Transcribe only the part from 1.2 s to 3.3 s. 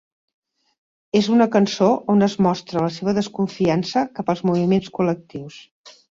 una cançó on es mostra la seva